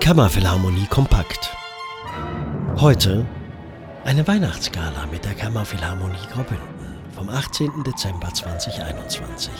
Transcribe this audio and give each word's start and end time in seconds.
Kammerphilharmonie 0.00 0.86
kompakt. 0.86 1.50
Heute 2.76 3.26
eine 4.04 4.28
Weihnachtsgala 4.28 5.06
mit 5.06 5.24
der 5.24 5.34
Kammerphilharmonie 5.34 6.26
Graubünden 6.30 6.96
vom 7.14 7.28
18. 7.28 7.82
Dezember 7.84 8.32
2021. 8.32 9.50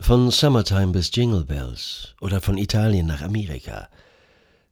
Von 0.00 0.30
Summertime 0.30 0.92
bis 0.92 1.10
Jingle 1.14 1.44
Bells 1.44 2.14
oder 2.20 2.40
von 2.40 2.56
Italien 2.56 3.06
nach 3.06 3.22
Amerika. 3.22 3.88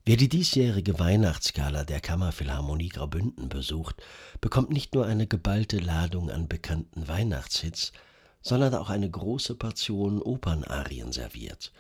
Wer 0.05 0.17
die 0.17 0.29
diesjährige 0.29 0.99
Weihnachtsgala 0.99 1.85
der 1.85 2.01
Kammerphilharmonie 2.01 2.89
Graubünden 2.89 3.49
besucht, 3.49 3.97
bekommt 4.41 4.71
nicht 4.71 4.95
nur 4.95 5.05
eine 5.05 5.27
geballte 5.27 5.79
Ladung 5.79 6.31
an 6.31 6.49
bekannten 6.49 7.09
Weihnachtshits, 7.09 7.93
sondern 8.47 8.75
auch 8.77 8.91
eine 8.91 9.11
große 9.11 9.57
Portion 9.57 10.23
Opernarien 10.23 11.11
serviert. 11.11 11.73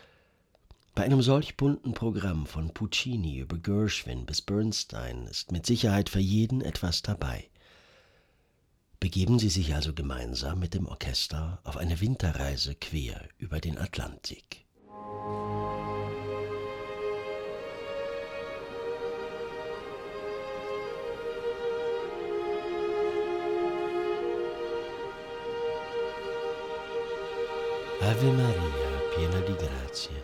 Bei 0.96 1.04
einem 1.04 1.22
solch 1.22 1.56
bunten 1.56 1.94
Programm 1.94 2.46
von 2.46 2.74
Puccini 2.74 3.38
über 3.38 3.56
Gershwin 3.56 4.26
bis 4.26 4.42
Bernstein 4.42 5.26
ist 5.26 5.52
mit 5.52 5.64
Sicherheit 5.64 6.08
für 6.08 6.18
jeden 6.18 6.62
etwas 6.62 7.02
dabei. 7.02 7.48
Begeben 8.98 9.38
Sie 9.38 9.50
sich 9.50 9.74
also 9.76 9.92
gemeinsam 9.92 10.58
mit 10.58 10.74
dem 10.74 10.86
Orchester 10.86 11.60
auf 11.62 11.76
eine 11.76 12.00
Winterreise 12.00 12.74
quer 12.74 13.28
über 13.38 13.60
den 13.60 13.78
Atlantik. 13.78 14.65
Ave 28.06 28.30
Maria, 28.30 29.00
piena 29.16 29.40
di 29.40 29.54
grazie. 29.54 30.22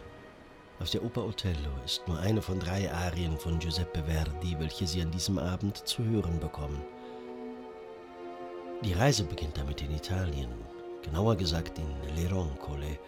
Aus 0.78 0.92
der 0.92 1.02
Oper 1.02 1.24
Othello 1.24 1.72
ist 1.84 2.06
nur 2.06 2.16
eine 2.20 2.40
von 2.40 2.60
drei 2.60 2.88
Arien 2.88 3.36
von 3.36 3.58
Giuseppe 3.58 4.04
Verdi, 4.04 4.56
welche 4.60 4.86
Sie 4.86 5.02
an 5.02 5.10
diesem 5.10 5.36
Abend 5.36 5.78
zu 5.78 6.04
hören 6.04 6.38
bekommen. 6.38 6.80
Die 8.84 8.92
Reise 8.92 9.24
beginnt 9.24 9.58
damit 9.58 9.82
in 9.82 9.90
Italien, 9.90 10.50
genauer 11.02 11.34
gesagt 11.34 11.76
in 11.80 12.14
Leroncole, 12.14 13.00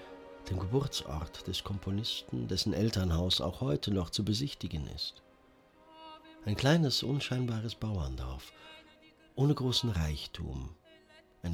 dem 0.50 0.58
Geburtsort 0.58 1.46
des 1.46 1.62
Komponisten, 1.62 2.48
dessen 2.48 2.74
Elternhaus 2.74 3.40
auch 3.40 3.60
heute 3.60 3.94
noch 3.94 4.10
zu 4.10 4.24
besichtigen 4.24 4.88
ist. 4.88 5.22
Ein 6.46 6.56
kleines, 6.56 7.04
unscheinbares 7.04 7.77
Bauerndorf, 7.77 8.52
ohne 9.36 9.54
großen 9.54 9.90
Reichtum, 9.90 10.74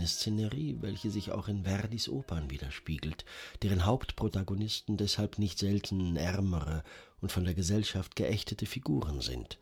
eine 0.01 0.09
Szenerie, 0.09 0.79
welche 0.81 1.11
sich 1.11 1.31
auch 1.31 1.47
in 1.47 1.65
Verdis 1.65 2.09
Opern 2.09 2.51
widerspiegelt, 2.51 3.27
deren 3.63 3.85
Hauptprotagonisten 3.85 4.97
deshalb 4.97 5.39
nicht 5.39 5.59
selten 5.59 6.17
ärmere 6.17 6.83
und 7.21 7.31
von 7.31 7.45
der 7.45 7.53
Gesellschaft 7.53 8.17
geächtete 8.17 8.65
Figuren 8.65 9.21
sind. 9.21 9.59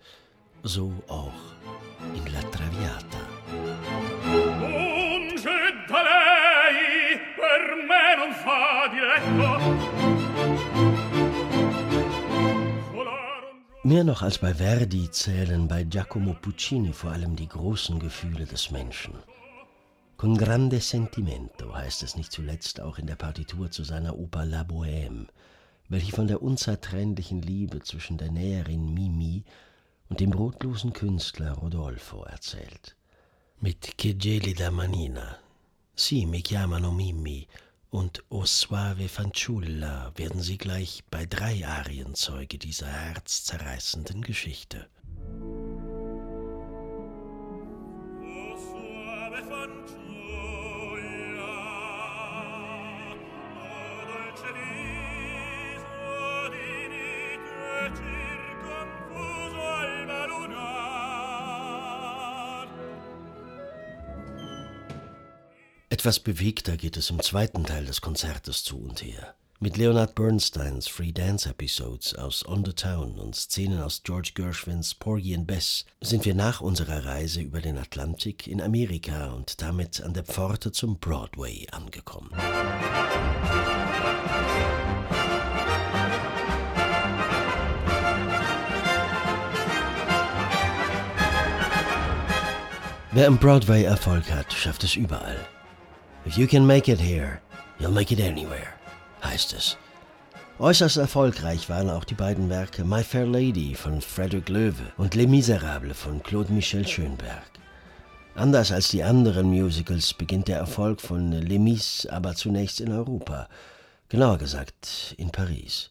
So 0.63 0.93
auch 1.09 1.33
in 2.15 2.33
La 2.33 2.41
Traviata. 2.43 3.19
Mehr 13.83 14.05
noch 14.05 14.23
als 14.23 14.39
bei 14.39 14.55
Verdi 14.55 15.11
zählen 15.11 15.67
bei 15.67 15.83
Giacomo 15.83 16.37
Puccini 16.41 16.93
vor 16.93 17.11
allem 17.11 17.35
die 17.35 17.49
großen 17.49 17.99
Gefühle 17.99 18.45
des 18.47 18.71
Menschen. 18.71 19.15
Con 20.19 20.37
grande 20.37 20.81
sentimento 20.81 21.73
heißt 21.73 22.03
es 22.03 22.17
nicht 22.17 22.33
zuletzt 22.33 22.81
auch 22.81 22.99
in 22.99 23.07
der 23.07 23.15
Partitur 23.15 23.71
zu 23.71 23.85
seiner 23.85 24.19
Oper 24.19 24.45
La 24.47 24.63
Bohème, 24.63 25.29
welche 25.89 26.11
von 26.11 26.27
der 26.27 26.43
unzertrennlichen 26.43 27.41
Liebe 27.41 27.79
zwischen 27.85 28.19
der 28.19 28.33
Näherin 28.33 28.93
Mimi 28.93 29.45
und 30.09 30.19
dem 30.19 30.31
brotlosen 30.31 30.93
Künstler 30.93 31.53
Rodolfo 31.53 32.25
erzählt. 32.25 32.97
Mit 33.61 33.97
Che 33.97 34.15
gelida 34.15 34.73
manina, 34.73 35.39
Si 35.95 36.27
mi 36.27 36.43
chiamano 36.43 36.91
Mimi 36.91 37.47
und 37.91 38.25
O 38.29 38.45
suave 38.45 39.09
fanciulla 39.09 40.11
werden 40.17 40.41
sie 40.43 40.59
gleich 40.59 41.05
bei 41.13 41.27
drei 41.27 41.65
Arien 41.65 42.17
Zeuge 42.17 42.59
dieser 42.59 42.89
herzzerreißenden 42.89 44.23
Geschichte. 44.23 44.89
Etwas 65.99 66.21
bewegter 66.21 66.77
geht 66.77 66.97
es 66.97 67.11
im 67.11 67.21
zweiten 67.21 67.65
Teil 67.65 67.85
des 67.85 68.01
Konzertes 68.01 68.63
zu 68.63 68.79
und 68.79 69.03
her. 69.03 69.35
Mit 69.61 69.77
Leonard 69.77 70.15
Bernsteins 70.15 70.87
Free 70.87 71.11
Dance 71.11 71.49
Episodes 71.49 72.15
aus 72.15 72.47
On 72.47 72.65
the 72.65 72.73
Town 72.73 73.19
und 73.19 73.35
Szenen 73.35 73.83
aus 73.83 74.05
George 74.05 74.31
Gershwins 74.33 74.95
Porgy 74.95 75.35
and 75.35 75.49
Bess 75.49 75.85
sind 76.01 76.25
wir 76.25 76.37
nach 76.37 76.61
unserer 76.61 77.05
Reise 77.05 77.41
über 77.41 77.61
den 77.61 77.77
Atlantik 77.77 78.47
in 78.47 78.63
Amerika 78.63 79.33
und 79.33 79.61
damit 79.61 80.01
an 80.01 80.15
der 80.15 80.23
Pforte 80.23 80.71
zum 80.71 81.01
Broadway 81.01 81.67
angekommen. 81.73 82.31
Wer 93.11 93.27
im 93.27 93.39
Broadway 93.39 93.83
Erfolg 93.83 94.31
hat, 94.31 94.53
schafft 94.53 94.85
es 94.85 94.95
überall. 94.95 95.45
If 96.25 96.39
you 96.39 96.47
can 96.47 96.65
make 96.65 96.89
it 96.89 97.01
here, 97.01 97.41
you'll 97.81 97.91
make 97.91 98.15
it 98.15 98.21
anywhere, 98.21 98.78
heißt 99.23 99.53
es. 99.53 99.77
Äußerst 100.59 100.97
erfolgreich 100.97 101.69
waren 101.69 101.89
auch 101.89 102.05
die 102.05 102.15
beiden 102.15 102.51
Werke 102.51 102.85
My 102.85 103.05
Fair 103.05 103.27
Lady 103.27 103.75
von 103.77 104.01
Frederick 104.01 104.49
Loewe 104.49 104.93
und 104.97 105.15
Les 105.15 105.29
Miserables 105.29 105.97
von 105.97 106.23
Claude 106.23 106.53
Michel 106.53 106.87
Schönberg. 106.87 107.45
Anders 108.35 108.73
als 108.73 108.89
die 108.89 109.05
anderen 109.05 109.51
Musicals 109.51 110.15
beginnt 110.15 110.49
der 110.49 110.59
Erfolg 110.59 111.01
von 111.01 111.31
Les 111.31 111.61
Mis 111.61 112.07
aber 112.07 112.35
zunächst 112.35 112.81
in 112.81 112.91
Europa, 112.93 113.49
genauer 114.09 114.39
gesagt 114.39 115.15
in 115.17 115.31
Paris. 115.31 115.91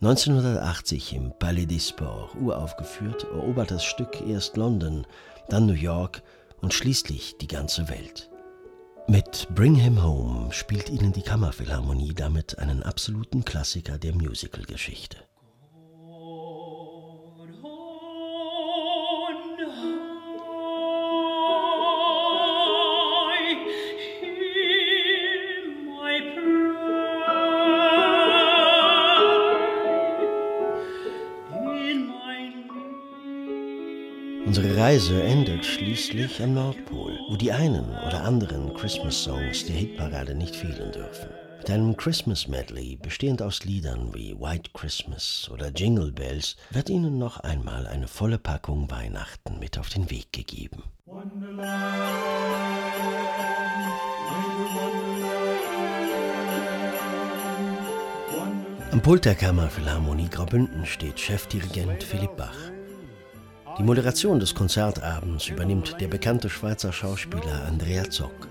1980 0.00 1.14
im 1.14 1.32
Palais 1.38 1.66
des 1.66 1.90
Sports 1.90 2.34
uraufgeführt, 2.40 3.22
erobert 3.22 3.70
das 3.70 3.84
Stück 3.84 4.20
erst 4.26 4.56
London, 4.56 5.06
dann 5.48 5.66
New 5.66 5.74
York 5.74 6.24
und 6.60 6.74
schließlich 6.74 7.36
die 7.40 7.46
ganze 7.46 7.88
Welt. 7.88 8.31
Mit 9.08 9.48
Bring 9.54 9.74
Him 9.74 10.02
Home 10.02 10.52
spielt 10.52 10.88
Ihnen 10.88 11.12
die 11.12 11.22
Kammerphilharmonie 11.22 12.14
damit 12.14 12.58
einen 12.58 12.82
absoluten 12.82 13.44
Klassiker 13.44 13.98
der 13.98 14.14
Musicalgeschichte. 14.14 15.18
Unsere 34.54 34.76
Reise 34.76 35.22
endet 35.22 35.64
schließlich 35.64 36.42
am 36.42 36.52
Nordpol, 36.52 37.18
wo 37.30 37.36
die 37.36 37.52
einen 37.52 37.88
oder 38.06 38.22
anderen 38.22 38.74
Christmas-Songs 38.74 39.64
der 39.64 39.76
Hitparade 39.76 40.34
nicht 40.34 40.54
fehlen 40.54 40.92
dürfen. 40.92 41.30
Mit 41.56 41.70
einem 41.70 41.96
Christmas 41.96 42.48
Medley, 42.48 42.98
bestehend 43.00 43.40
aus 43.40 43.64
Liedern 43.64 44.12
wie 44.12 44.38
White 44.38 44.72
Christmas 44.74 45.48
oder 45.50 45.70
Jingle 45.70 46.12
Bells, 46.12 46.56
wird 46.70 46.90
Ihnen 46.90 47.16
noch 47.16 47.40
einmal 47.40 47.86
eine 47.86 48.06
volle 48.06 48.36
Packung 48.36 48.90
Weihnachten 48.90 49.58
mit 49.58 49.78
auf 49.78 49.88
den 49.88 50.10
Weg 50.10 50.30
gegeben. 50.34 50.82
Am 58.90 59.00
Pult 59.00 59.24
der 59.24 59.34
Kammerphilharmonie 59.34 60.28
Graubünden 60.28 60.84
steht 60.84 61.18
Chefdirigent 61.18 62.04
Philipp 62.04 62.36
Bach. 62.36 62.58
Die 63.78 63.82
Moderation 63.82 64.38
des 64.38 64.54
Konzertabends 64.54 65.48
übernimmt 65.48 65.96
der 65.98 66.08
bekannte 66.08 66.50
Schweizer 66.50 66.92
Schauspieler 66.92 67.64
Andrea 67.66 68.08
Zock. 68.10 68.48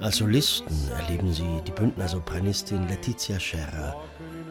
Als 0.00 0.16
Solisten 0.16 0.76
erleben 0.96 1.32
Sie 1.32 1.60
die 1.66 1.72
Bündner 1.72 2.06
Sopranistin 2.06 2.86
Letizia 2.86 3.40
Scherrer 3.40 3.96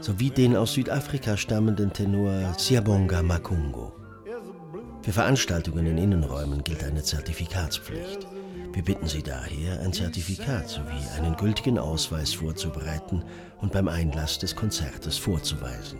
sowie 0.01 0.29
den 0.29 0.57
aus 0.57 0.73
Südafrika 0.73 1.37
stammenden 1.37 1.93
Tenor 1.93 2.53
Siabonga 2.57 3.21
Makungo. 3.21 3.93
Für 5.03 5.13
Veranstaltungen 5.13 5.85
in 5.85 5.99
Innenräumen 5.99 6.63
gilt 6.63 6.83
eine 6.83 7.03
Zertifikatspflicht. 7.03 8.27
Wir 8.73 8.83
bitten 8.83 9.07
Sie 9.07 9.23
daher, 9.23 9.79
ein 9.79 9.93
Zertifikat 9.93 10.67
sowie 10.67 11.07
einen 11.17 11.37
gültigen 11.37 11.79
Ausweis 11.79 12.33
vorzubereiten 12.33 13.23
und 13.61 13.71
beim 13.71 13.87
Einlass 13.87 14.37
des 14.37 14.53
Konzertes 14.53 15.17
vorzuweisen. 15.17 15.99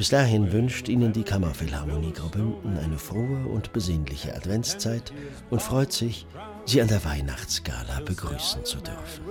Bis 0.00 0.08
dahin 0.08 0.50
wünscht 0.50 0.88
Ihnen 0.88 1.12
die 1.12 1.24
Kammerphilharmonie 1.24 2.14
Graubünden 2.14 2.78
eine 2.78 2.96
frohe 2.96 3.46
und 3.46 3.74
besinnliche 3.74 4.34
Adventszeit 4.34 5.12
und 5.50 5.60
freut 5.60 5.92
sich, 5.92 6.26
Sie 6.64 6.80
an 6.80 6.88
der 6.88 7.04
Weihnachtsgala 7.04 8.00
begrüßen 8.06 8.64
zu 8.64 8.78
dürfen. 8.78 9.22